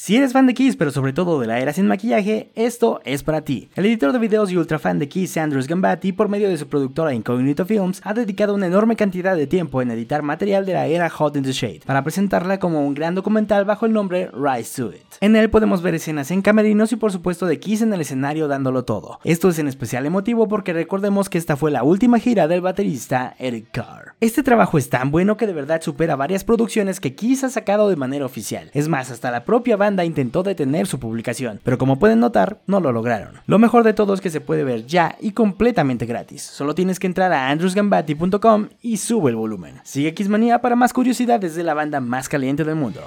[0.00, 3.24] Si eres fan de Kiss, pero sobre todo de la era sin maquillaje, esto es
[3.24, 3.68] para ti.
[3.74, 6.68] El editor de videos y ultra fan de Kiss, Andrews Gambatti, por medio de su
[6.68, 10.86] productora Incognito Films, ha dedicado una enorme cantidad de tiempo en editar material de la
[10.86, 14.80] era Hot in the Shade, para presentarla como un gran documental bajo el nombre Rise
[14.80, 15.02] to It.
[15.20, 18.46] En él podemos ver escenas en camerinos y por supuesto de Kiss en el escenario
[18.46, 19.18] dándolo todo.
[19.24, 23.34] Esto es en especial emotivo porque recordemos que esta fue la última gira del baterista
[23.40, 24.07] Eric Carr.
[24.20, 27.88] Este trabajo es tan bueno que de verdad supera varias producciones que Kiss ha sacado
[27.88, 28.68] de manera oficial.
[28.74, 32.80] Es más, hasta la propia banda intentó detener su publicación, pero como pueden notar, no
[32.80, 33.34] lo lograron.
[33.46, 36.42] Lo mejor de todo es que se puede ver ya y completamente gratis.
[36.42, 39.76] Solo tienes que entrar a andrewsgambatti.com y sube el volumen.
[39.84, 43.02] Sigue Xmanía para más curiosidades de la banda más caliente del mundo.